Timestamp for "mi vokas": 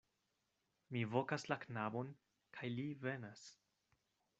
0.95-1.45